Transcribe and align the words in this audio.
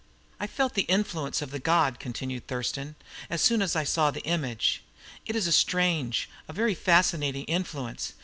"I 0.39 0.47
felt 0.47 0.73
the 0.73 0.87
influence 0.89 1.43
of 1.43 1.51
the 1.51 1.59
god," 1.59 1.99
continued 1.99 2.47
Thurston, 2.47 2.95
"as 3.29 3.39
soon 3.39 3.61
as 3.61 3.75
I 3.75 3.83
saw 3.83 4.09
the 4.09 4.23
image. 4.23 4.81
It 5.27 5.35
is 5.35 5.45
a 5.45 5.51
strange, 5.51 6.27
a 6.47 6.53
very 6.53 6.73
fascinating 6.73 7.43
influence. 7.45 8.13